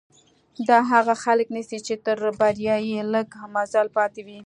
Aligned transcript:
دا 0.67 0.77
هغه 0.91 1.13
خلک 1.23 1.47
نيسي 1.55 1.79
چې 1.87 1.93
تر 2.05 2.19
بريا 2.39 2.75
يې 2.89 2.99
لږ 3.13 3.27
مزل 3.53 3.87
پاتې 3.97 4.21
وي. 4.25 4.39